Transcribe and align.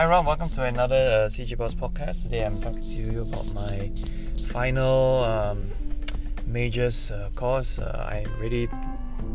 Hi, 0.00 0.06
Ron. 0.06 0.24
Welcome 0.24 0.48
to 0.56 0.64
another 0.64 1.26
uh, 1.26 1.28
CG 1.28 1.58
Boss 1.58 1.74
podcast. 1.74 2.22
Today 2.22 2.42
I'm 2.42 2.58
talking 2.62 2.80
to 2.80 2.86
you 2.86 3.20
about 3.20 3.44
my 3.52 3.92
final 4.50 5.22
um, 5.24 5.70
Mages 6.46 7.10
uh, 7.10 7.28
course. 7.36 7.78
Uh, 7.78 8.08
I 8.08 8.24
really 8.38 8.66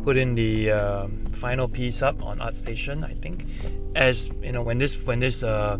put 0.02 0.16
in 0.16 0.34
the 0.34 0.72
um, 0.72 1.24
final 1.40 1.68
piece 1.68 2.02
up 2.02 2.20
on 2.20 2.40
ArtStation. 2.40 3.04
I 3.04 3.14
think, 3.14 3.46
as 3.94 4.26
you 4.42 4.50
know, 4.50 4.62
when 4.62 4.78
this 4.78 4.96
when 5.04 5.20
this 5.20 5.44
uh, 5.44 5.78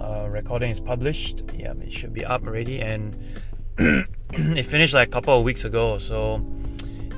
uh, 0.00 0.26
recording 0.30 0.72
is 0.72 0.80
published, 0.80 1.44
yeah, 1.54 1.72
it 1.80 1.92
should 1.92 2.12
be 2.12 2.24
up 2.24 2.42
already, 2.44 2.80
and 2.80 3.14
it 3.78 4.66
finished 4.66 4.94
like 4.94 5.06
a 5.06 5.12
couple 5.12 5.38
of 5.38 5.44
weeks 5.44 5.62
ago. 5.62 6.00
So, 6.00 6.44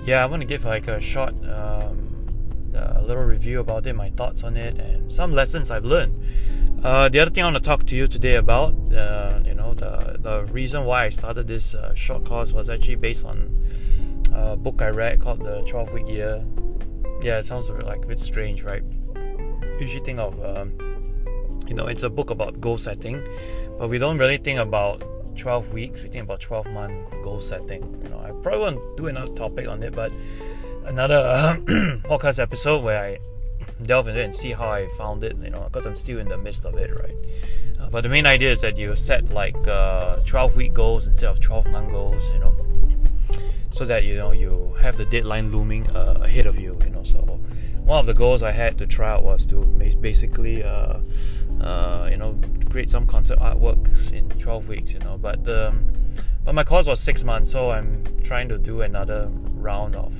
yeah, 0.05 0.23
I 0.23 0.27
want 0.27 0.43
to 0.43 0.47
give 0.47 0.67
like 0.67 0.87
a 0.87 1.01
short. 1.01 1.33
Um, 1.49 2.09
a 2.75 3.03
little 3.03 3.25
review 3.25 3.61
about 3.61 3.87
it, 3.87 3.95
my 3.95 4.11
thoughts 4.11 4.45
on 4.45 4.57
it, 4.57 4.79
and 4.79 5.11
some 5.13 5.33
lessons 5.33 5.71
I've 5.71 5.85
learned. 5.85 6.15
Uh, 6.83 7.09
the 7.09 7.19
other 7.19 7.31
thing 7.31 7.43
I 7.43 7.51
want 7.51 7.57
to 7.57 7.69
talk 7.69 7.87
to 7.89 7.97
you 7.97 8.07
today 8.07 8.37
about, 8.37 8.73
uh, 8.95 9.41
you 9.45 9.55
know, 9.55 9.75
the 9.75 10.17
the 10.21 10.45
reason 10.53 10.85
why 10.85 11.07
I 11.07 11.11
started 11.11 11.49
this 11.49 11.75
uh, 11.75 11.93
short 11.97 12.25
course 12.25 12.53
was 12.53 12.71
actually 12.71 12.95
based 12.95 13.25
on 13.25 13.51
a 14.33 14.57
book 14.57 14.81
I 14.81 14.91
read 14.91 15.21
called 15.21 15.41
the 15.41 15.65
12 15.69 15.93
Week 15.93 16.09
Year. 16.09 16.45
Yeah, 17.21 17.39
it 17.39 17.47
sounds 17.47 17.69
like 17.69 18.05
a 18.05 18.07
bit 18.07 18.21
strange, 18.21 18.63
right? 18.63 18.85
Usually 19.81 20.05
think 20.05 20.21
of, 20.21 20.39
um, 20.45 20.73
you 21.67 21.75
know, 21.75 21.87
it's 21.89 22.05
a 22.05 22.09
book 22.09 22.31
about 22.31 22.61
goal 22.61 22.79
setting, 22.79 23.27
but 23.77 23.89
we 23.89 23.99
don't 23.99 24.17
really 24.17 24.39
think 24.39 24.61
about 24.61 25.03
12 25.37 25.73
weeks. 25.73 26.01
We 26.03 26.11
think 26.11 26.25
about 26.25 26.41
12 26.41 26.67
month 26.69 27.11
goal 27.25 27.41
setting. 27.41 27.83
You 28.05 28.11
know, 28.11 28.21
I 28.21 28.31
probably 28.41 28.61
won't 28.61 28.97
do 28.97 29.09
another 29.09 29.35
topic 29.35 29.67
on 29.67 29.83
it, 29.83 29.97
but 29.97 30.13
another 30.87 31.59
podcast 32.05 32.39
episode 32.39 32.85
where 32.85 33.03
I 33.03 33.19
delve 33.83 34.09
into 34.09 34.21
it 34.21 34.25
and 34.25 34.35
see 34.35 34.53
how 34.53 34.71
I 34.71 34.89
found 34.97 35.25
it, 35.25 35.37
you 35.37 35.51
know, 35.51 35.69
because 35.71 35.87
I'm 35.87 35.97
still 35.97 36.19
in 36.19 36.29
the 36.29 36.37
midst 36.37 36.65
of 36.65 36.77
it, 36.77 36.91
right? 36.99 37.15
Uh, 37.81 37.89
but 37.91 38.03
the 38.03 38.09
main 38.09 38.27
idea 38.27 38.53
is 38.53 38.61
that 38.61 38.77
you 38.77 38.95
set 38.97 39.31
like 39.31 39.57
uh, 39.67 40.17
12 40.27 40.57
week 40.57 40.75
goals 40.75 41.07
instead 41.07 41.29
of 41.29 41.41
12 41.41 41.67
month 41.67 41.91
goals, 41.91 42.23
you 42.33 42.41
know, 42.41 42.55
so 43.73 43.85
that 43.85 44.05
you 44.05 44.17
know 44.17 44.33
you 44.33 44.75
have 44.81 44.97
the 44.97 45.05
deadline 45.05 45.53
looming 45.53 45.89
uh, 45.91 46.21
ahead 46.23 46.47
of 46.47 46.57
you, 46.59 46.77
you 46.85 46.91
know. 46.91 47.05
So 47.05 47.41
one 47.85 47.99
of 47.99 48.07
the 48.07 48.15
goals 48.15 48.43
I 48.43 48.53
had 48.53 48.77
to 48.79 48.87
try 48.87 49.13
out 49.13 49.25
was 49.25 49.47
to 49.47 49.65
basically, 50.01 50.63
uh, 50.65 50.99
uh, 51.61 52.09
you 52.11 52.17
know, 52.17 52.37
create 52.71 52.91
some 52.91 53.07
concept 53.07 53.41
artwork 53.41 54.13
in 54.13 54.29
12 54.29 54.69
weeks, 54.69 54.91
you 54.91 54.99
know. 55.01 55.17
But 55.17 55.49
um, 55.49 55.87
but 56.45 56.55
my 56.55 56.65
course 56.65 56.87
was 56.87 57.01
six 57.01 57.23
months, 57.23 57.53
so 57.53 57.71
I'm 57.71 58.05
trying 58.23 58.49
to 58.49 58.59
do 58.59 58.83
another 58.83 59.29
round 59.55 59.95
of 59.95 60.13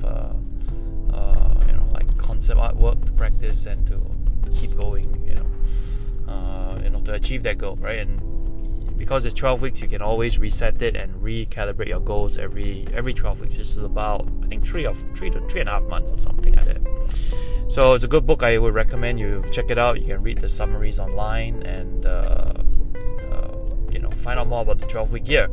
uh, 2.39 2.55
concept 2.55 2.59
artwork 2.59 3.05
to 3.05 3.11
practice 3.13 3.65
and 3.65 3.85
to, 3.87 4.49
to 4.49 4.57
keep 4.57 4.79
going, 4.79 5.23
you 5.25 5.35
know, 5.35 6.31
uh, 6.31 6.79
you 6.81 6.89
know, 6.89 7.01
to 7.01 7.13
achieve 7.13 7.43
that 7.43 7.57
goal, 7.57 7.75
right? 7.77 7.99
And 7.99 8.97
because 8.97 9.25
it's 9.25 9.35
12 9.35 9.61
weeks, 9.61 9.79
you 9.81 9.87
can 9.87 10.01
always 10.01 10.37
reset 10.37 10.81
it 10.81 10.95
and 10.95 11.13
recalibrate 11.21 11.87
your 11.87 12.01
goals 12.01 12.37
every 12.37 12.87
every 12.93 13.13
12 13.13 13.39
weeks. 13.41 13.57
This 13.57 13.71
is 13.71 13.77
about 13.77 14.27
I 14.43 14.47
think 14.47 14.65
three 14.65 14.85
of 14.85 14.97
three 15.15 15.29
to 15.29 15.39
three 15.49 15.61
and 15.61 15.69
a 15.69 15.73
half 15.73 15.83
months 15.83 16.11
or 16.11 16.17
something 16.17 16.53
like 16.53 16.65
that. 16.65 16.81
So 17.69 17.93
it's 17.93 18.03
a 18.03 18.07
good 18.07 18.25
book. 18.25 18.43
I 18.43 18.57
would 18.57 18.73
recommend 18.73 19.19
you 19.19 19.43
check 19.51 19.69
it 19.69 19.77
out. 19.77 19.99
You 19.99 20.07
can 20.07 20.23
read 20.23 20.39
the 20.39 20.49
summaries 20.49 20.99
online 20.99 21.63
and 21.63 22.05
uh, 22.05 22.53
uh, 23.31 23.55
you 23.91 23.99
know 23.99 24.11
find 24.23 24.39
out 24.39 24.47
more 24.47 24.61
about 24.61 24.79
the 24.79 24.87
12 24.87 25.11
week 25.11 25.27
year. 25.27 25.49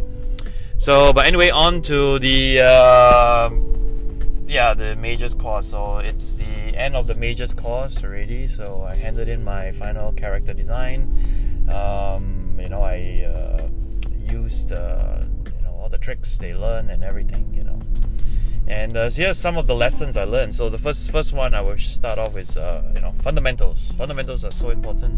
So, 0.79 1.13
but 1.13 1.27
anyway, 1.27 1.51
on 1.51 1.83
to 1.83 2.19
the 2.19 2.61
uh, 2.61 3.49
yeah 4.47 4.75
the 4.75 4.95
Mages 4.97 5.35
course. 5.35 5.71
So 5.71 5.99
it's 5.99 6.33
the 6.35 6.77
end 6.77 6.97
of 6.97 7.07
the 7.07 7.15
Mages 7.15 7.53
course 7.53 7.97
already, 8.03 8.49
so 8.49 8.87
I 8.89 8.95
handed 8.95 9.29
in 9.29 9.45
my 9.45 9.73
final 9.73 10.13
character 10.13 10.53
design. 10.53 11.67
Um, 11.69 12.57
you 12.59 12.69
know, 12.69 12.83
I 12.83 13.25
uh, 13.25 13.69
used 14.31 14.73
uh, 14.73 15.25
you 15.45 15.63
know 15.63 15.73
all 15.73 15.89
the 15.89 15.99
tricks 15.99 16.37
they 16.39 16.55
learn 16.55 16.91
and 16.91 17.03
everything. 17.03 17.53
You 17.55 17.65
know, 17.65 17.81
and 18.67 18.97
uh, 18.97 19.11
so 19.11 19.23
here's 19.23 19.39
some 19.39 19.57
of 19.57 19.67
the 19.67 19.75
lessons 19.75 20.17
I 20.17 20.25
learned. 20.25 20.55
So 20.55 20.69
the 20.69 20.79
first 20.79 21.11
first 21.11 21.33
one 21.33 21.55
I 21.55 21.61
will 21.61 21.79
start 21.79 22.19
off 22.19 22.33
with 22.35 22.57
uh, 22.57 22.83
you 22.95 23.01
know 23.01 23.15
fundamentals. 23.23 23.93
Fundamentals 23.99 24.45
are 24.45 24.53
so 24.53 24.71
important. 24.71 25.15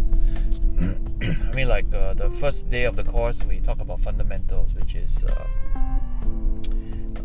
I 1.22 1.54
mean, 1.54 1.68
like 1.68 1.92
uh, 1.92 2.14
the 2.14 2.30
first 2.40 2.70
day 2.70 2.84
of 2.84 2.96
the 2.96 3.04
course, 3.04 3.38
we 3.48 3.60
talk 3.60 3.80
about 3.80 4.00
fundamentals, 4.00 4.72
which 4.74 4.94
is 4.94 5.10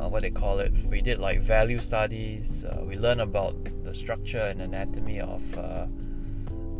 uh, 0.03 0.09
what 0.09 0.21
they 0.21 0.29
call 0.29 0.59
it. 0.59 0.71
We 0.89 1.01
did 1.01 1.19
like 1.19 1.41
value 1.41 1.79
studies. 1.79 2.45
Uh, 2.63 2.83
we 2.83 2.97
learned 2.97 3.21
about 3.21 3.55
the 3.83 3.95
structure 3.95 4.39
and 4.39 4.61
anatomy 4.61 5.19
of 5.19 5.41
uh, 5.57 5.85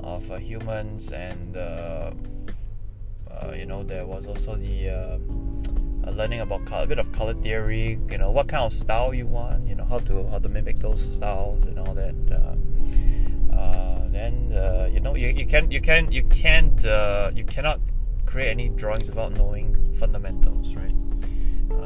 of 0.03 0.29
uh, 0.29 0.37
humans, 0.37 1.09
and 1.09 1.55
uh, 1.55 2.11
you 3.55 3.65
know 3.65 3.83
there 3.83 4.05
was 4.05 4.25
also 4.25 4.55
the 4.55 5.19
learning 6.11 6.41
about 6.41 6.65
color, 6.65 6.83
a 6.83 6.87
bit 6.87 6.99
of 6.99 7.11
color 7.13 7.33
theory. 7.35 7.99
You 8.09 8.17
know 8.17 8.31
what 8.31 8.49
kind 8.49 8.63
of 8.63 8.73
style 8.73 9.13
you 9.13 9.25
want. 9.25 9.67
You 9.67 9.75
know 9.75 9.85
how 9.85 9.99
to 9.99 10.27
how 10.29 10.39
to 10.39 10.49
mimic 10.49 10.79
those 10.79 11.01
styles 11.17 11.63
and 11.63 11.79
all 11.79 11.93
that. 11.93 12.13
then 14.11 14.51
you 14.93 14.99
know 14.99 15.15
you, 15.15 15.29
you 15.29 15.47
can 15.47 15.71
you 15.71 15.81
can 15.81 16.11
you 16.11 16.23
can't 16.25 16.83
you 17.35 17.45
cannot 17.45 17.79
create 18.25 18.49
any 18.49 18.69
drawings 18.69 19.05
without 19.05 19.31
knowing 19.33 19.95
fundamentals, 19.99 20.75
right? 20.75 20.92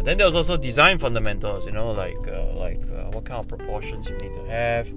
Then 0.07 0.19
there's 0.19 0.35
also 0.35 0.55
design 0.55 0.99
fundamentals, 0.99 1.65
you 1.65 1.73
know, 1.73 1.91
like 1.91 2.15
uh, 2.29 2.53
like 2.53 2.81
uh, 2.83 3.11
what 3.11 3.25
kind 3.25 3.41
of 3.41 3.49
proportions 3.49 4.07
you 4.07 4.15
need 4.15 4.33
to 4.35 4.45
have, 4.45 4.87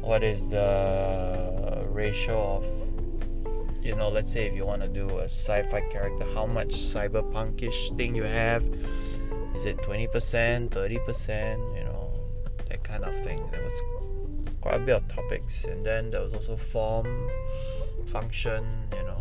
what 0.00 0.22
is 0.22 0.46
the 0.46 1.84
ratio 1.88 2.58
of, 2.58 3.84
you 3.84 3.96
know, 3.96 4.08
let's 4.10 4.32
say 4.32 4.46
if 4.46 4.54
you 4.54 4.64
want 4.64 4.82
to 4.82 4.86
do 4.86 5.08
a 5.18 5.24
sci-fi 5.24 5.80
character, 5.90 6.24
how 6.34 6.46
much 6.46 6.68
cyberpunkish 6.68 7.96
thing 7.96 8.14
you 8.14 8.22
have, 8.22 8.62
is 9.56 9.64
it 9.64 9.76
20%, 9.78 10.68
30%, 10.68 11.76
you 11.76 11.82
know, 11.82 12.12
that 12.68 12.84
kind 12.84 13.02
of 13.02 13.12
thing. 13.24 13.40
There 13.50 13.60
was 13.60 14.52
quite 14.60 14.76
a 14.76 14.78
bit 14.78 14.94
of 14.94 15.08
topics, 15.08 15.64
and 15.64 15.84
then 15.84 16.10
there 16.10 16.20
was 16.20 16.32
also 16.32 16.56
form, 16.56 17.28
function, 18.12 18.64
you 18.92 19.02
know 19.02 19.14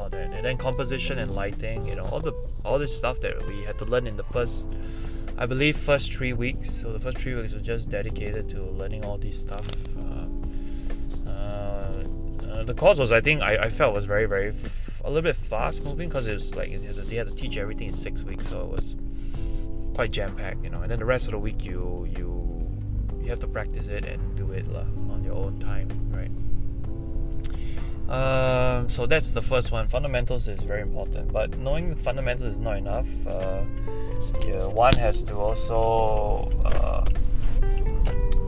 all 0.00 0.08
that. 0.10 0.32
And 0.32 0.44
then 0.44 0.56
composition 0.56 1.18
and 1.18 1.34
lighting, 1.34 1.86
you 1.86 1.94
know, 1.94 2.04
all 2.06 2.20
the 2.20 2.32
all 2.64 2.78
this 2.78 2.96
stuff 2.96 3.20
that 3.20 3.46
we 3.46 3.62
had 3.62 3.78
to 3.78 3.84
learn 3.84 4.06
in 4.06 4.16
the 4.16 4.24
first, 4.24 4.64
I 5.38 5.46
believe, 5.46 5.78
first 5.78 6.12
three 6.12 6.32
weeks. 6.32 6.70
So 6.80 6.92
the 6.92 7.00
first 7.00 7.18
three 7.18 7.34
weeks 7.34 7.52
was 7.52 7.62
just 7.62 7.88
dedicated 7.88 8.48
to 8.50 8.62
learning 8.62 9.04
all 9.04 9.18
this 9.18 9.38
stuff. 9.38 9.66
Uh, 11.26 11.30
uh, 11.30 12.64
the 12.64 12.74
course 12.74 12.98
was, 12.98 13.12
I 13.12 13.20
think, 13.20 13.42
I, 13.42 13.56
I 13.56 13.70
felt 13.70 13.94
was 13.94 14.06
very 14.06 14.26
very 14.26 14.48
f- 14.48 14.72
a 15.04 15.10
little 15.10 15.22
bit 15.22 15.36
fast 15.36 15.82
moving 15.82 16.08
because 16.08 16.26
it 16.26 16.34
was 16.34 16.54
like 16.54 16.70
they 16.82 17.16
had 17.16 17.28
to 17.28 17.34
teach 17.34 17.56
everything 17.56 17.88
in 17.88 17.98
six 17.98 18.22
weeks, 18.22 18.48
so 18.48 18.60
it 18.62 18.68
was 18.68 18.94
quite 19.94 20.10
jam 20.10 20.34
packed, 20.36 20.62
you 20.64 20.70
know. 20.70 20.82
And 20.82 20.90
then 20.90 20.98
the 20.98 21.04
rest 21.04 21.26
of 21.26 21.32
the 21.32 21.38
week 21.38 21.62
you 21.64 22.08
you 22.16 22.40
you 23.20 23.28
have 23.28 23.40
to 23.40 23.46
practice 23.46 23.86
it 23.86 24.04
and 24.06 24.36
do 24.36 24.52
it 24.52 24.66
la, 24.66 24.80
on 25.12 25.22
your 25.24 25.34
own 25.34 25.58
time, 25.60 25.88
right? 26.10 26.30
Uh, 28.10 28.88
so 28.88 29.06
that's 29.06 29.30
the 29.30 29.42
first 29.42 29.70
one. 29.70 29.86
Fundamentals 29.88 30.48
is 30.48 30.60
very 30.64 30.82
important, 30.82 31.32
but 31.32 31.56
knowing 31.58 31.94
fundamentals 31.94 32.54
is 32.54 32.60
not 32.60 32.76
enough. 32.76 33.06
Uh, 33.24 33.62
yeah, 34.44 34.64
one 34.64 34.94
has 34.94 35.22
to 35.22 35.36
also 35.36 36.50
uh, 36.64 37.04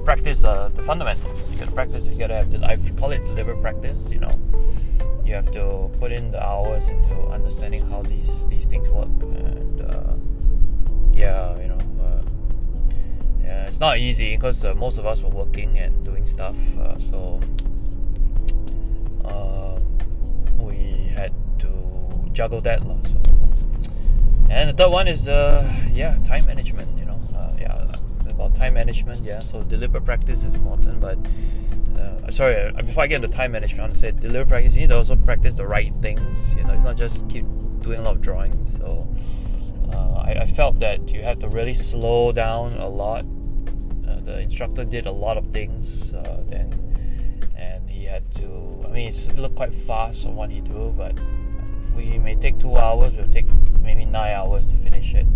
practice 0.05 0.41
the 0.41 0.73
fundamentals. 0.85 1.39
You 1.49 1.59
gotta 1.59 1.71
practice. 1.71 2.05
You 2.05 2.19
gotta 2.19 2.35
have. 2.35 2.51
The, 2.51 2.65
I 2.65 2.77
call 2.99 3.13
it 3.13 3.25
deliberate 3.25 3.63
practice. 3.63 3.99
You 4.11 4.19
know, 4.19 4.37
you 5.25 5.35
have 5.35 5.53
to 5.53 5.89
put 6.01 6.11
in 6.11 6.33
the 6.33 6.43
hours 6.43 6.85
into 6.89 7.15
understanding 7.29 7.89
how 7.89 8.03
these 8.03 8.31
these 8.49 8.65
things 8.65 8.89
work, 8.89 9.07
and 9.07 9.81
uh, 9.83 10.15
yeah, 11.13 11.57
you 11.61 11.69
know. 11.69 11.79
Uh, 12.03 12.23
yeah, 13.45 13.69
it's 13.69 13.79
not 13.79 13.99
easy 13.99 14.35
because 14.35 14.65
uh, 14.65 14.75
most 14.75 14.99
of 14.99 15.07
us 15.07 15.21
were 15.21 15.31
working 15.31 15.79
and 15.79 16.05
doing 16.05 16.27
stuff, 16.27 16.57
so 17.11 17.39
uh, 17.41 17.72
we 20.63 21.13
had 21.15 21.33
to 21.61 22.31
juggle 22.33 22.61
that 22.63 22.81
so. 22.81 23.21
And 24.51 24.69
the 24.69 24.75
third 24.77 24.91
one 24.91 25.09
is 25.09 25.29
uh 25.29 25.71
yeah 25.93 26.19
time 26.25 26.47
management 26.47 26.97
you 26.99 27.05
know. 27.05 27.21
Uh, 27.35 27.57
yeah 27.59 27.97
about 28.29 28.55
time 28.55 28.75
management 28.75 29.25
yeah. 29.25 29.41
So 29.41 29.63
deliberate 29.63 30.05
practice 30.05 30.43
is 30.43 30.55
important 30.55 31.01
but 31.01 31.19
uh, 31.99 32.31
sorry 32.33 32.73
uh, 32.77 32.83
before 32.83 33.05
I 33.05 33.07
get 33.07 33.23
into 33.23 33.29
time 33.29 33.53
management 33.53 33.81
I 33.81 33.83
want 33.85 33.95
to 33.95 34.01
say 34.01 34.11
deliberate 34.13 34.49
practice 34.49 34.75
you 34.75 34.81
need 34.81 34.91
to 34.91 34.99
also 34.99 35.17
practice 35.17 35.55
the 35.55 35.67
right 35.67 35.93
things 36.01 36.21
you 36.57 36.65
know. 36.65 36.73
It's 36.73 36.85
not 36.85 36.97
just 36.97 37.29
keep 37.29 37.45
doing 37.81 38.01
a 38.01 38.03
lot 38.03 38.17
of 38.17 38.23
drawings 38.23 38.79
so 38.79 39.09
uh, 39.93 40.23
I, 40.27 40.43
I, 40.43 40.53
felt 40.53 40.79
that 40.81 41.09
you 41.09 41.23
have 41.23 41.39
to 41.41 41.49
really 41.49 41.75
slow 41.75 42.33
down 42.33 42.79
a 42.79 42.89
lot. 42.89 43.27
Uh, 44.09 44.21
the 44.21 44.41
instructor 44.41 44.85
did 44.85 45.07
a 45.07 45.13
lot 45.13 45.37
of 45.37 45.47
things 45.53 46.15
uh, 46.15 46.43
then 46.49 46.73
and 47.57 47.82
he 48.03 48.09
had 48.09 48.35
to 48.35 48.83
I 48.85 48.89
mean, 48.89 49.15
it 49.15 49.39
looked 49.39 49.55
quite 49.55 49.73
fast 49.87 50.27
on 50.27 50.35
what 50.35 50.51
he 50.51 50.61
do, 50.61 50.93
but 50.99 51.15
we 51.97 52.19
may 52.19 52.35
take 52.35 52.59
two 52.59 52.77
hours. 52.77 53.15
We'll 53.15 53.33
take 53.33 53.47
maybe 53.81 54.05
nine 54.05 54.35
hours 54.35 54.67
to 54.67 54.77
finish 54.79 55.15
it. 55.15 55.27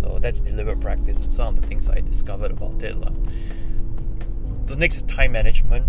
So 0.00 0.18
that's 0.20 0.40
deliberate 0.40 0.80
practice 0.80 1.16
and 1.18 1.32
some 1.32 1.46
of 1.48 1.60
the 1.60 1.66
things 1.66 1.88
I 1.88 2.00
discovered 2.00 2.50
about 2.50 2.82
it. 2.82 2.96
The 4.66 4.76
next 4.76 4.96
is 4.96 5.02
time 5.04 5.32
management. 5.32 5.86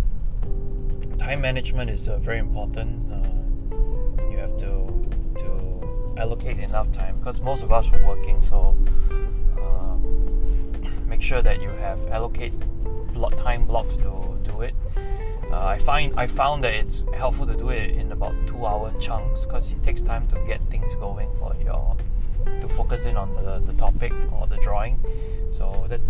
time 1.17 1.41
management 1.41 1.89
is 1.89 2.07
uh, 2.07 2.17
very 2.19 2.39
important. 2.39 3.11
Uh, 3.11 4.25
you 4.31 4.37
have 4.37 4.55
to 4.59 4.71
to 5.41 6.13
allocate 6.17 6.59
enough 6.59 6.91
time 6.93 7.17
because 7.17 7.41
most 7.41 7.63
of 7.63 7.71
us 7.71 7.85
are 7.91 8.05
working. 8.07 8.41
So 8.47 8.77
uh, 9.59 9.95
make 11.07 11.21
sure 11.21 11.41
that 11.41 11.61
you 11.61 11.69
have 11.69 11.99
allocate 12.07 12.53
block 13.13 13.35
time 13.37 13.65
blocks 13.65 13.95
to 13.97 14.37
do 14.43 14.61
it. 14.61 14.75
Uh, 15.51 15.65
I 15.65 15.79
find 15.79 16.13
I 16.17 16.27
found 16.27 16.63
that 16.63 16.73
it's 16.73 17.03
helpful 17.15 17.47
to 17.47 17.55
do 17.55 17.69
it 17.69 17.89
in 17.91 18.11
about 18.11 18.35
two 18.47 18.65
hour 18.65 18.93
chunks 18.99 19.45
because 19.45 19.69
it 19.71 19.81
takes 19.83 20.01
time 20.01 20.27
to 20.27 20.39
get 20.45 20.61
things 20.69 20.93
going 20.95 21.29
for 21.39 21.55
your 21.63 21.97
to 22.45 22.67
focus 22.75 23.05
in 23.05 23.17
on 23.17 23.33
the, 23.35 23.59
the 23.65 23.73
topic 23.73 24.13
or 24.31 24.45
the 24.47 24.57
drawing. 24.57 24.99
So 25.57 25.87
that's 25.89 26.03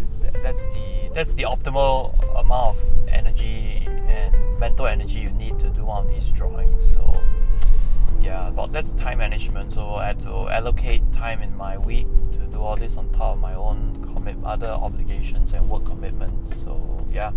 that's 0.43 0.61
the 0.61 1.11
that's 1.15 1.33
the 1.33 1.43
optimal 1.43 2.13
amount 2.37 2.77
of 2.77 3.07
energy 3.07 3.87
and 3.87 4.59
mental 4.59 4.87
energy 4.87 5.19
you 5.19 5.29
need 5.31 5.57
to 5.59 5.69
do 5.69 5.89
of 5.89 6.07
these 6.09 6.29
drawings. 6.31 6.93
So 6.93 7.21
yeah, 8.21 8.51
but 8.53 8.73
that's 8.73 8.91
time 8.91 9.19
management. 9.19 9.71
So 9.71 9.95
I 9.95 10.07
had 10.07 10.21
to 10.23 10.49
allocate 10.49 11.01
time 11.13 11.41
in 11.41 11.55
my 11.55 11.77
week 11.77 12.07
to 12.33 12.39
do 12.39 12.59
all 12.61 12.75
this 12.75 12.97
on 12.97 13.09
top 13.11 13.35
of 13.35 13.39
my 13.39 13.53
own 13.53 14.03
commit 14.13 14.35
other 14.43 14.67
obligations 14.67 15.53
and 15.53 15.69
work 15.69 15.85
commitments. 15.85 16.61
So 16.65 17.07
yeah. 17.11 17.31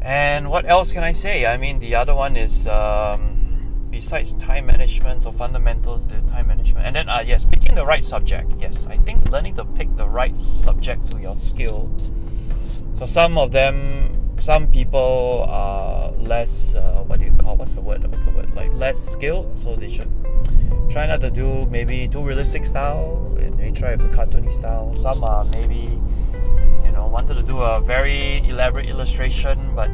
And 0.00 0.50
what 0.50 0.70
else 0.70 0.92
can 0.92 1.02
I 1.02 1.12
say? 1.12 1.44
I 1.46 1.56
mean, 1.56 1.78
the 1.80 1.94
other 1.94 2.14
one 2.14 2.36
is 2.36 2.66
um, 2.66 3.88
besides 3.90 4.32
time 4.34 4.66
management, 4.66 5.22
so 5.22 5.32
fundamentals, 5.32 6.06
the 6.06 6.20
time 6.30 6.48
management, 6.48 6.86
and 6.86 6.94
then 6.94 7.08
uh, 7.08 7.22
yes, 7.26 7.44
picking 7.44 7.74
the 7.74 7.84
right 7.84 8.04
subject. 8.04 8.52
Yes, 8.60 8.76
I 8.88 8.96
think 8.98 9.28
learning 9.28 9.56
to 9.56 9.64
pick 9.64 9.94
the 9.96 10.08
right 10.08 10.34
subject 10.62 11.10
to 11.10 11.18
your 11.18 11.36
skill. 11.36 11.90
So 12.98 13.06
some 13.06 13.38
of 13.38 13.52
them, 13.52 14.36
some 14.40 14.68
people 14.68 15.46
are 15.48 16.12
less. 16.12 16.74
Uh, 16.74 17.02
what 17.06 17.18
do 17.18 17.26
you 17.26 17.32
call? 17.32 17.56
What's 17.56 17.72
the 17.72 17.80
word? 17.80 18.06
What's 18.10 18.24
the 18.24 18.30
word? 18.30 18.54
Like 18.54 18.72
less 18.74 18.96
skilled, 19.10 19.58
so 19.62 19.74
they 19.74 19.92
should 19.92 20.10
try 20.90 21.06
not 21.06 21.20
to 21.20 21.30
do 21.30 21.66
maybe 21.70 22.08
too 22.08 22.22
realistic 22.22 22.66
style, 22.66 23.36
and 23.40 23.58
they 23.58 23.72
try 23.72 23.92
a 23.92 23.98
cartoony 23.98 24.54
style. 24.54 24.94
Some 25.02 25.24
are 25.24 25.44
maybe 25.44 26.00
wanted 27.08 27.34
to 27.34 27.42
do 27.42 27.60
a 27.62 27.80
very 27.80 28.46
elaborate 28.48 28.88
illustration, 28.88 29.74
but 29.74 29.90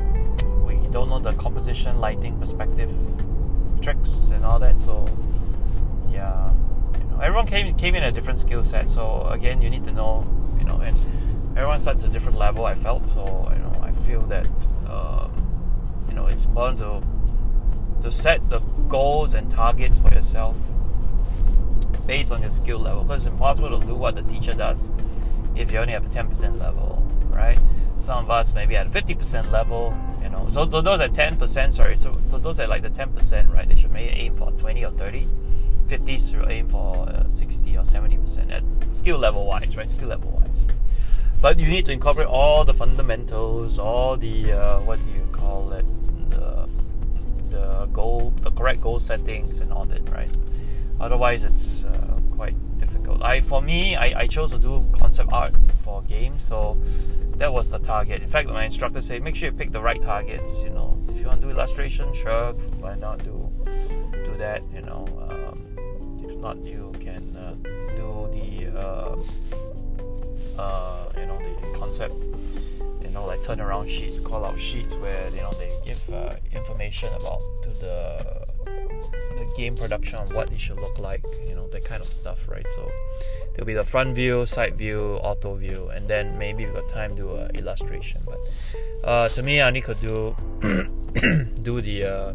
we 0.67 0.77
don't 0.89 1.09
know 1.09 1.21
the 1.21 1.33
composition, 1.35 2.01
lighting, 2.01 2.39
perspective 2.39 2.91
tricks 3.81 4.11
and 4.33 4.45
all 4.45 4.59
that. 4.59 4.79
So 4.83 5.07
yeah, 6.11 6.53
you 6.99 7.05
know, 7.05 7.21
everyone 7.21 7.47
came 7.47 7.75
came 7.77 7.95
in 7.95 8.03
a 8.03 8.13
different 8.13 8.41
skill 8.41 8.65
set. 8.65 8.91
So 8.91 9.27
again, 9.29 9.63
you 9.63 9.71
need 9.71 9.85
to 9.85 9.93
know, 9.93 10.27
you 10.59 10.65
know, 10.65 10.81
and 10.81 10.97
everyone 11.57 11.81
starts 11.81 12.03
at 12.03 12.11
a 12.11 12.13
different 12.13 12.39
level. 12.39 12.65
I 12.67 12.75
felt 12.75 13.09
so. 13.11 13.51
You 13.53 13.61
know, 13.61 13.81
I 13.83 13.93
feel 14.07 14.23
that 14.23 14.47
um, 14.89 15.31
you 16.09 16.15
know 16.15 16.27
it's 16.27 16.45
important 16.45 16.79
to 16.81 17.03
to 18.03 18.13
set 18.13 18.49
the 18.51 18.59
goals 18.89 19.35
and 19.35 19.51
targets 19.51 19.99
for 19.99 20.13
yourself 20.13 20.57
based 22.07 22.31
on 22.33 22.43
your 22.43 22.51
skill 22.51 22.79
level 22.79 23.03
because 23.03 23.23
it's 23.23 23.31
impossible 23.31 23.81
to 23.81 23.87
do 23.87 23.95
what 23.95 24.15
the 24.15 24.23
teacher 24.23 24.53
does 24.53 24.91
if 25.57 25.71
you 25.71 25.79
only 25.79 25.93
have 25.93 26.05
a 26.05 26.09
10% 26.09 26.59
level, 26.59 27.07
right? 27.31 27.59
Some 28.07 28.25
of 28.25 28.31
us 28.31 28.53
maybe 28.55 28.77
at 28.77 28.91
50% 28.91 29.51
level, 29.51 29.97
you 30.23 30.29
know. 30.29 30.49
So, 30.53 30.65
those 30.65 30.87
are 30.87 31.09
10%, 31.09 31.75
sorry, 31.75 31.99
so, 32.03 32.19
so 32.31 32.39
those 32.39 32.61
are 32.61 32.67
like 32.67 32.83
the 32.83 32.91
10%, 32.91 33.53
right? 33.53 33.69
They 33.69 33.81
should 33.81 33.93
maybe 33.93 34.11
aim 34.11 34.37
for 34.37 34.51
20 34.53 34.85
or 34.85 34.91
30. 34.93 35.29
50 35.89 36.19
should 36.19 36.51
aim 36.51 36.69
for 36.69 37.09
uh, 37.09 37.29
60 37.39 37.77
or 37.77 37.85
70% 37.85 38.53
at 38.53 38.63
skill 38.97 39.19
level 39.19 39.47
wise, 39.47 39.77
right? 39.77 39.89
Skill 39.89 40.09
level 40.09 40.31
wise. 40.31 40.75
But 41.41 41.59
you 41.59 41.67
need 41.67 41.85
to 41.87 41.93
incorporate 41.93 42.29
all 42.29 42.65
the 42.65 42.73
fundamentals, 42.73 43.79
all 43.79 44.17
the, 44.17 44.53
uh, 44.53 44.81
what 44.81 44.99
do 45.05 45.11
you 45.13 45.29
call 45.33 45.73
it? 45.73 45.85
The, 46.31 46.69
the 47.51 47.87
goal, 47.93 48.33
the 48.41 48.51
correct 48.51 48.81
goal 48.81 48.99
settings 48.99 49.61
and 49.61 49.73
all 49.73 49.85
that, 49.87 50.09
right? 50.11 50.31
Otherwise, 51.01 51.45
it's 51.45 51.85
uh, 51.85 52.19
quite. 52.35 52.55
I 53.25 53.41
for 53.41 53.63
me, 53.63 53.97
I, 53.97 54.21
I 54.21 54.27
chose 54.27 54.51
to 54.51 54.59
do 54.59 54.85
concept 54.99 55.31
art 55.33 55.55
for 55.83 56.03
games, 56.03 56.43
so 56.47 56.77
that 57.39 57.51
was 57.51 57.71
the 57.71 57.79
target. 57.79 58.23
In 58.23 58.29
fact, 58.29 58.49
my 58.49 58.67
instructor 58.67 59.01
said, 59.01 59.23
make 59.23 59.35
sure 59.35 59.49
you 59.49 59.57
pick 59.57 59.73
the 59.73 59.81
right 59.81 60.01
targets. 60.03 60.49
You 60.63 60.71
know, 60.71 61.03
if 61.09 61.17
you 61.17 61.27
want 61.27 61.41
to 61.41 61.47
do 61.47 61.51
illustration, 61.51 62.15
sure, 62.15 62.53
why 62.81 62.97
not 62.97 63.25
do 63.25 63.51
do 64.13 64.37
that? 64.37 64.63
You 64.75 64.83
know, 64.83 65.07
um, 65.31 66.25
if 66.29 66.37
not, 66.37 66.59
you 66.59 66.93
can 67.01 67.35
uh, 67.35 67.55
do 67.97 68.29
the 68.37 68.79
uh, 68.79 70.61
uh, 70.61 71.13
you 71.17 71.27
know 71.27 71.39
the 71.39 71.79
concept. 71.79 72.15
You 73.03 73.11
know, 73.11 73.25
like 73.25 73.41
turnaround 73.41 73.89
sheets, 73.89 74.21
call 74.21 74.45
out 74.45 74.61
sheets 74.61 74.93
where 74.95 75.31
you 75.31 75.41
know 75.41 75.53
they 75.53 75.71
give 75.87 76.03
uh, 76.13 76.37
information 76.53 77.09
about 77.15 77.41
to 77.63 77.71
the 77.81 78.44
the 78.65 79.53
game 79.57 79.77
production 79.77 80.19
on 80.19 80.29
what 80.35 80.51
it 80.51 80.59
should 80.59 80.79
look 80.81 80.99
like, 80.99 81.25
you 81.49 81.55
know, 81.55 81.69
that 81.69 81.85
kind 81.85 82.03
of 82.03 82.09
stuff, 82.09 82.39
right? 82.49 82.67
So 82.77 82.91
there'll 83.53 83.67
be 83.67 83.75
the 83.75 83.85
front 83.85 84.15
view, 84.15 84.47
side 84.47 84.77
view, 84.77 85.19
auto 85.23 85.55
view, 85.57 85.89
and 85.89 86.09
then 86.09 86.39
maybe 86.39 86.65
we've 86.65 86.75
got 86.75 86.89
time 86.89 87.11
to 87.17 87.23
do 87.23 87.37
an 87.37 87.57
illustration. 87.57 88.21
But 88.25 88.39
uh, 89.09 89.29
to 89.31 89.43
me, 89.43 89.61
I 89.61 89.71
need 89.71 89.85
to 89.85 89.95
do 89.95 90.37
do 91.63 91.81
the 91.81 92.05
uh, 92.05 92.33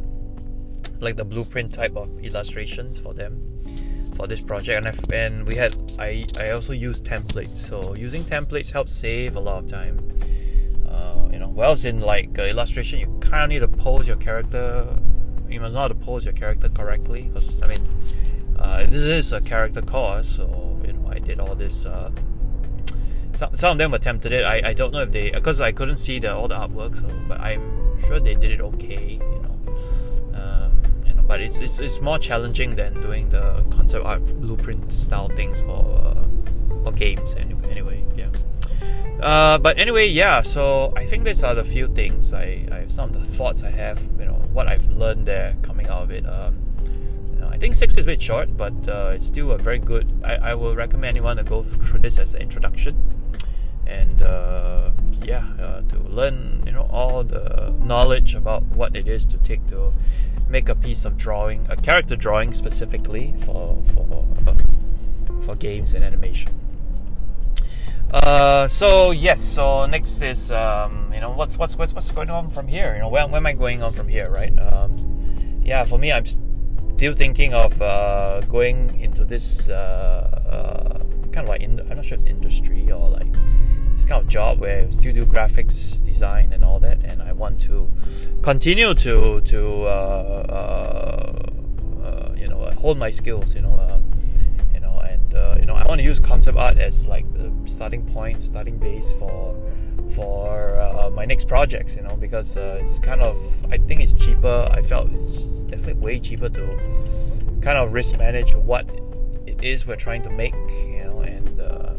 like 1.00 1.16
the 1.16 1.26
blueprint 1.26 1.74
type 1.74 1.96
of 1.96 2.10
illustrations 2.24 3.00
for 3.00 3.14
them 3.14 4.14
for 4.16 4.28
this 4.28 4.42
project, 4.42 4.86
and 4.86 4.88
I've, 4.88 5.14
and 5.14 5.48
we 5.48 5.56
had 5.56 5.76
I 5.98 6.26
I 6.38 6.52
also 6.52 6.74
use 6.74 7.00
templates. 7.00 7.68
So 7.70 7.96
using 7.96 8.24
templates 8.24 8.72
helps 8.72 8.94
save 8.96 9.36
a 9.36 9.40
lot 9.40 9.64
of 9.64 9.70
time. 9.70 10.00
Uh, 10.88 11.30
you 11.31 11.40
know, 11.40 11.48
whereas 11.48 11.86
in 11.86 12.02
like 12.02 12.38
uh, 12.38 12.44
illustration, 12.44 13.00
you 13.00 13.20
kind 13.22 13.44
of 13.44 13.50
need 13.50 13.60
to 13.60 13.68
pose 13.68 14.08
your 14.08 14.18
character 14.18 14.88
you 15.50 15.60
must 15.60 15.74
know 15.74 15.81
how 15.81 15.88
to 15.88 15.96
pose 15.96 16.25
your 16.25 16.34
character 16.34 16.69
correctly 16.69 17.24
because 17.34 17.63
I 17.63 17.68
mean 17.68 17.81
uh, 18.57 18.86
this 18.86 19.25
is 19.25 19.31
a 19.34 19.42
character 19.42 19.81
course 19.81 20.28
so 20.36 20.80
you 20.86 20.94
know 20.94 21.10
I 21.10 21.19
did 21.19 21.40
all 21.40 21.56
this 21.56 21.86
uh, 21.86 22.12
some, 23.38 23.56
some 23.57 23.72
of 23.72 23.78
them 23.78 23.94
attempted 23.94 24.34
it. 24.34 24.44
I, 24.44 24.69
I 24.69 24.74
don't 24.74 24.92
know 24.92 25.01
if 25.04 25.12
they 25.12 25.31
because 25.31 25.62
I 25.62 25.72
couldn't 25.72 25.98
see 25.98 26.19
the 26.19 26.34
all 26.34 26.48
the 26.48 26.56
artwork 26.56 26.96
so 27.00 27.16
but 27.28 27.40
I'm 27.40 28.01
sure 28.04 28.19
they 28.19 28.36
did 28.36 28.51
it 28.51 28.62
okay 28.62 29.13
you 29.13 29.42
know. 29.42 30.40
Um, 30.40 30.81
you 31.06 31.13
know 31.13 31.24
but 31.24 31.40
it's, 31.40 31.56
it's, 31.57 31.80
it's 31.80 32.02
more 32.02 32.19
challenging 32.19 32.75
than 32.75 33.00
doing 33.02 33.30
the 33.30 33.63
concept 33.72 34.06
art 34.06 34.25
blueprint 34.42 34.92
style 34.94 35.30
things 35.30 35.57
for 35.62 36.02
uh, 36.04 36.84
for 36.84 36.92
games 36.92 37.34
anyway, 37.38 37.72
anyway 37.72 38.06
yeah 38.16 38.30
uh, 39.22 39.58
but 39.58 39.78
anyway, 39.78 40.08
yeah. 40.08 40.42
So 40.42 40.94
I 40.96 41.06
think 41.06 41.26
these 41.26 41.44
are 41.44 41.54
the 41.54 41.64
few 41.64 41.88
things 41.94 42.31
I, 42.31 42.66
I 42.71 42.86
some 42.94 43.14
of 43.14 43.30
the 43.30 43.38
thoughts 43.38 43.64
I 43.64 43.71
have. 43.71 44.02
You 44.18 44.26
know 44.26 44.42
what 44.54 44.68
I've 44.68 44.86
learned 44.88 45.26
there 45.26 45.56
coming 45.62 45.88
out 45.88 46.04
of 46.04 46.12
it. 46.12 46.26
Um, 46.26 46.57
you 47.33 47.42
know, 47.42 47.50
I 47.50 47.57
think 47.57 47.76
six 47.76 47.94
is 47.95 48.06
a 48.06 48.07
bit 48.07 48.21
short, 48.21 48.56
but 48.56 48.88
uh, 48.88 49.12
it's 49.16 49.28
still 49.28 49.52
a 49.52 49.57
very 49.57 49.80
good. 49.80 50.21
I, 50.24 50.36
I 50.36 50.54
will 50.56 50.76
recommend 50.76 51.18
anyone 51.18 51.38
to 51.38 51.44
go 51.44 51.64
through 51.64 52.00
this 52.00 52.18
as 52.18 52.33
an 52.33 52.42
introduction, 52.42 52.95
and 53.86 54.21
uh, 54.21 54.92
yeah, 55.24 55.45
uh, 55.59 55.81
to 55.81 56.00
learn 56.00 56.64
you 56.66 56.71
know 56.71 56.88
all 56.90 57.24
the 57.24 57.76
knowledge 57.81 58.36
about 58.36 58.64
what 58.64 58.95
it 58.95 59.07
is 59.07 59.26
to 59.26 59.38
take 59.38 59.68
to 59.68 59.92
make 60.48 60.69
a 60.69 60.76
piece 60.76 61.04
of 61.04 61.18
drawing, 61.18 61.68
a 61.69 61.76
character 61.76 62.16
drawing 62.16 62.54
specifically 62.54 63.36
for 63.45 63.83
for 63.94 64.26
for 65.45 65.56
games 65.56 65.94
and 65.94 66.06
animation. 66.06 66.69
Uh, 68.11 68.68
so 68.68 69.11
yes, 69.11 69.39
so 69.54 69.85
next 69.85 70.19
is 70.19 70.49
um, 70.49 71.11
you 71.13 71.19
know 71.19 71.30
what's 71.30 71.57
what's 71.57 71.75
what's 71.75 71.94
what's 71.94 72.09
going 72.09 72.31
on 72.31 72.49
from 72.49 72.68
here? 72.68 72.94
You 72.95 73.01
know 73.01 73.09
where, 73.09 73.28
where 73.28 73.37
am 73.37 73.45
I 73.45 73.54
going 73.54 73.83
on 73.83 73.94
from 73.94 74.07
here, 74.07 74.28
right? 74.31 74.51
Um, 74.57 75.61
yeah, 75.63 75.83
for 75.83 75.99
me, 75.99 76.11
I'm 76.11 76.25
still 76.95 77.13
thinking 77.13 77.54
of 77.54 77.80
uh, 77.80 78.42
going 78.49 78.99
into 78.99 79.25
this 79.25 79.69
uh, 79.69 79.73
uh, 79.73 80.97
kind 81.31 81.37
of 81.37 81.49
like 81.49 81.61
in, 81.61 81.80
I'm 81.81 81.97
not 81.97 82.06
sure 82.06 82.18
it's 82.18 82.25
industry 82.25 82.92
or 82.92 83.11
like 83.11 83.31
this 83.95 84.06
kind 84.06 84.23
of 84.23 84.28
job 84.28 84.59
where 84.59 84.87
I 84.87 84.92
still 84.92 85.13
do 85.13 85.23
graphics 85.23 86.04
design 86.04 86.51
and 86.51 86.66
all 86.66 86.80
that, 86.80 87.04
and 87.04 87.21
I 87.21 87.33
want 87.33 87.61
to 87.61 87.87
continue 88.42 88.95
to 88.95 89.39
to 89.39 89.83
uh, 89.83 91.45
you 92.35 92.47
know 92.47 92.71
hold 92.80 92.97
my 92.97 93.11
skills, 93.11 93.54
you 93.54 93.61
know 93.61 93.99
want 95.90 96.00
to 96.00 96.06
use 96.06 96.19
concept 96.19 96.56
art 96.56 96.78
as 96.78 97.04
like 97.06 97.26
the 97.34 97.52
starting 97.66 98.06
point, 98.14 98.46
starting 98.46 98.78
base 98.78 99.12
for 99.18 99.56
for 100.16 100.80
uh, 100.80 101.10
my 101.10 101.26
next 101.26 101.48
projects. 101.48 101.96
You 101.96 102.04
know 102.04 102.16
because 102.16 102.56
uh, 102.56 102.81
it's 102.84 103.00
kind 103.00 103.22
of 103.22 103.36
I 103.72 103.78
think 103.78 104.02
it's 104.02 104.14
cheaper. 104.24 104.69
I 104.72 104.84
felt 104.84 105.10
it's 105.12 105.38
definitely 105.72 105.94
way 105.94 106.19
cheaper 106.19 106.50
to 106.50 107.60
kind 107.62 107.78
of 107.78 107.92
risk 107.92 108.18
manage 108.18 108.54
what 108.54 108.88
it 109.48 109.64
is 109.64 109.86
we're 109.88 109.96
trying 109.96 110.22
to 110.24 110.30
make. 110.30 110.54
You 110.54 111.04
know 111.06 111.19
and 111.22 111.60
uh, 111.60 111.96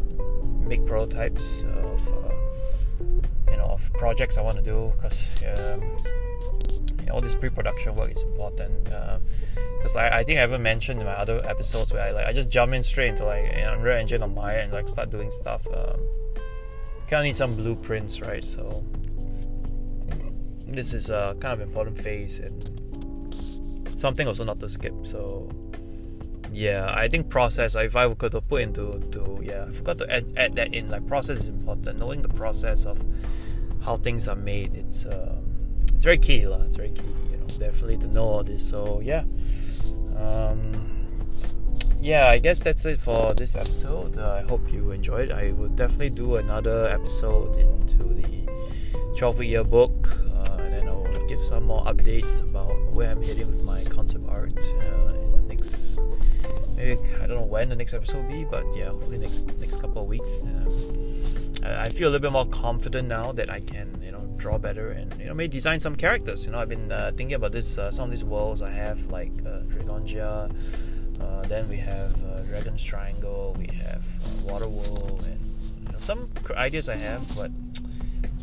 make 0.65 0.85
prototypes 0.85 1.43
of 1.83 1.99
uh, 2.07 3.51
you 3.51 3.57
know 3.57 3.65
of 3.65 3.81
projects 3.93 4.37
I 4.37 4.41
want 4.41 4.57
to 4.57 4.63
do 4.63 4.93
because. 4.95 5.17
Um, 5.57 6.30
all 7.11 7.21
this 7.21 7.35
pre-production 7.35 7.95
work 7.95 8.11
is 8.11 8.23
important. 8.23 8.91
Uh, 8.91 9.19
because 9.81 9.95
I, 9.95 10.19
I 10.19 10.23
think 10.23 10.37
I 10.37 10.43
ever 10.43 10.59
mentioned 10.59 10.99
in 10.99 11.05
my 11.05 11.13
other 11.13 11.39
episodes 11.43 11.91
where 11.91 12.01
I 12.01 12.11
like 12.11 12.25
I 12.25 12.33
just 12.33 12.49
jump 12.49 12.73
in 12.73 12.83
straight 12.83 13.09
into 13.09 13.25
like 13.25 13.45
an 13.45 13.67
Unreal 13.73 13.97
Engine 13.97 14.21
on 14.21 14.35
Maya 14.35 14.59
and 14.59 14.71
like 14.71 14.87
start 14.87 15.09
doing 15.09 15.31
stuff. 15.39 15.65
Um, 15.67 15.99
kind 17.09 17.19
of 17.19 17.23
need 17.23 17.35
some 17.35 17.55
blueprints, 17.55 18.21
right? 18.21 18.45
So 18.45 18.83
this 20.67 20.93
is 20.93 21.09
a 21.09 21.35
kind 21.39 21.53
of 21.53 21.61
important 21.61 22.01
phase 22.01 22.39
and 22.39 23.33
something 23.99 24.27
also 24.27 24.43
not 24.43 24.59
to 24.59 24.69
skip. 24.69 24.93
So 25.05 25.49
yeah, 26.51 26.93
I 26.95 27.07
think 27.07 27.29
process. 27.29 27.75
If 27.75 27.95
I 27.95 28.13
could 28.13 28.33
put 28.47 28.61
into 28.61 28.99
to 29.11 29.39
yeah, 29.43 29.65
I 29.67 29.71
forgot 29.71 29.97
to 29.99 30.09
add, 30.11 30.33
add 30.37 30.55
that 30.55 30.73
in. 30.73 30.89
Like 30.89 31.07
process 31.07 31.39
is 31.39 31.47
important. 31.47 31.99
Knowing 31.99 32.21
the 32.21 32.29
process 32.29 32.85
of 32.85 32.97
how 33.83 33.97
things 33.97 34.27
are 34.27 34.35
made, 34.35 34.75
it's 34.75 35.05
uh, 35.05 35.35
it's 36.01 36.05
very 36.05 36.17
key, 36.17 36.47
lah. 36.47 36.63
It's 36.63 36.77
very 36.77 36.89
key. 36.89 37.13
You 37.29 37.37
know, 37.37 37.45
definitely 37.59 37.97
to 37.97 38.07
know 38.07 38.23
all 38.23 38.43
this. 38.43 38.67
So 38.67 39.01
yeah, 39.05 39.21
um, 40.17 41.07
yeah. 42.01 42.25
I 42.25 42.39
guess 42.39 42.57
that's 42.57 42.83
it 42.85 42.99
for 43.01 43.35
this 43.35 43.53
episode. 43.53 44.17
Uh, 44.17 44.41
I 44.41 44.41
hope 44.49 44.61
you 44.73 44.89
enjoyed. 44.89 45.31
I 45.31 45.51
will 45.51 45.69
definitely 45.69 46.09
do 46.09 46.37
another 46.37 46.87
episode 46.87 47.55
into 47.55 48.15
the 48.15 48.49
12 49.19 49.43
year 49.43 49.63
book, 49.63 49.93
uh, 50.33 50.57
and 50.57 50.73
then 50.73 50.87
I 50.87 50.91
will 50.91 51.27
give 51.27 51.39
some 51.47 51.65
more 51.65 51.85
updates 51.85 52.33
about 52.49 52.73
where 52.91 53.11
I'm 53.11 53.21
heading 53.21 53.55
with 53.55 53.61
my 53.61 53.83
concept 53.83 54.25
art. 54.27 54.57
Uh, 54.57 55.13
in 55.13 55.31
the 55.33 55.53
next. 55.53 55.75
maybe 56.75 56.97
I 57.21 57.27
don't 57.27 57.37
know 57.37 57.45
when 57.45 57.69
the 57.69 57.75
next 57.75 57.93
episode 57.93 58.25
will 58.25 58.31
be, 58.39 58.43
but 58.43 58.65
yeah, 58.75 58.89
hopefully 58.89 59.19
next 59.19 59.37
next 59.59 59.79
couple 59.79 60.01
of 60.01 60.07
weeks. 60.07 60.31
Um, 60.41 61.61
I, 61.63 61.83
I, 61.83 61.89
feel 61.89 62.07
a 62.07 62.09
little 62.09 62.25
bit 62.25 62.31
more 62.31 62.47
confident 62.47 63.07
now 63.07 63.31
that 63.33 63.51
I 63.51 63.59
can 63.59 64.01
draw 64.41 64.57
better 64.57 64.91
and 64.91 65.13
you 65.19 65.27
know 65.27 65.33
maybe 65.33 65.53
design 65.53 65.79
some 65.79 65.95
characters. 65.95 66.43
You 66.43 66.51
know 66.51 66.59
I've 66.59 66.69
been 66.69 66.91
uh, 66.91 67.11
thinking 67.15 67.35
about 67.35 67.51
this 67.51 67.77
uh, 67.77 67.91
some 67.91 68.05
of 68.05 68.11
these 68.11 68.23
worlds 68.23 68.61
I 68.61 68.71
have 68.71 68.99
like 69.11 69.31
uh, 69.45 69.61
Dragongia. 69.71 70.51
Uh, 71.21 71.41
then 71.43 71.69
we 71.69 71.77
have 71.77 72.11
uh, 72.25 72.41
Dragon's 72.41 72.83
Triangle. 72.83 73.55
We 73.57 73.67
have 73.67 74.03
uh, 74.03 74.51
Water 74.51 74.67
World 74.67 75.23
and 75.29 75.39
you 75.85 75.93
know, 75.93 75.99
some 76.01 76.29
ideas 76.51 76.89
I 76.89 76.95
have, 76.95 77.23
but 77.35 77.51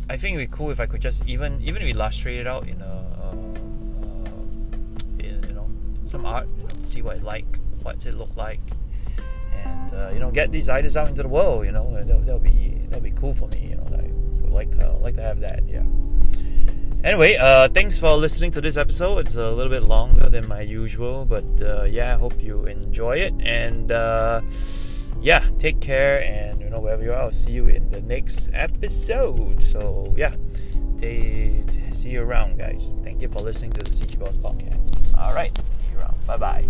I 0.08 0.16
think 0.16 0.36
it'd 0.36 0.50
be 0.50 0.56
cool 0.56 0.70
if 0.70 0.78
I 0.78 0.86
could 0.86 1.00
just 1.00 1.20
even 1.26 1.60
even 1.60 1.82
illustrate 1.82 2.38
it 2.38 2.46
out 2.46 2.68
in 2.68 2.80
a 2.80 2.94
in, 5.18 5.42
you 5.48 5.54
know 5.54 5.68
some 6.08 6.24
art, 6.24 6.46
you 6.58 6.62
know, 6.62 6.90
see 6.90 7.02
what 7.02 7.16
I 7.16 7.20
like 7.20 7.58
what's 7.82 8.06
it 8.06 8.14
look 8.14 8.34
like, 8.36 8.60
and 9.52 9.94
uh, 9.94 10.10
you 10.12 10.20
know 10.20 10.30
get 10.30 10.52
these 10.52 10.68
ideas 10.68 10.96
out 10.96 11.08
into 11.08 11.22
the 11.22 11.28
world. 11.28 11.64
You 11.64 11.72
know 11.72 11.92
that'll, 12.04 12.38
be 12.38 12.80
that'll 12.88 13.02
be 13.02 13.10
cool 13.12 13.34
for 13.34 13.48
me. 13.48 13.70
You 13.70 13.76
know 13.76 13.88
I 13.92 14.27
like 14.52 14.76
to 14.78 14.92
like 14.98 15.16
to 15.16 15.22
have 15.22 15.40
that. 15.40 15.62
Yeah. 15.66 15.82
Anyway, 17.04 17.36
uh, 17.36 17.68
thanks 17.74 17.96
for 17.96 18.16
listening 18.16 18.50
to 18.52 18.60
this 18.60 18.76
episode. 18.76 19.26
It's 19.26 19.36
a 19.36 19.50
little 19.50 19.70
bit 19.70 19.84
longer 19.84 20.28
than 20.28 20.48
my 20.48 20.62
usual, 20.62 21.24
but 21.24 21.44
uh, 21.62 21.84
yeah, 21.84 22.14
I 22.14 22.18
hope 22.18 22.42
you 22.42 22.66
enjoy 22.66 23.18
it. 23.18 23.32
And 23.40 23.92
uh, 23.92 24.40
yeah, 25.20 25.48
take 25.60 25.80
care. 25.80 26.24
And 26.24 26.60
you 26.60 26.70
know 26.70 26.80
wherever 26.80 27.02
you 27.02 27.12
are, 27.12 27.22
I'll 27.22 27.32
see 27.32 27.52
you 27.52 27.68
in 27.68 27.88
the 27.90 28.02
next 28.02 28.50
episode. 28.52 29.64
So 29.72 30.12
yeah, 30.16 30.34
they, 30.96 31.62
see 32.02 32.10
you 32.10 32.22
around, 32.22 32.58
guys. 32.58 32.90
Thank 33.04 33.22
you 33.22 33.28
for 33.28 33.38
listening 33.40 33.70
to 33.72 33.84
the 33.84 33.90
CG 33.96 34.18
Boss 34.18 34.36
podcast. 34.36 35.16
All 35.16 35.34
right, 35.34 35.56
see 35.56 35.92
you 35.92 36.00
around. 36.00 36.16
Bye 36.26 36.36
bye. 36.36 36.66